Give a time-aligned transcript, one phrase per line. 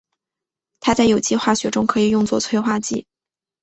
[0.79, 3.05] 它在有机化学中可以用作催化剂。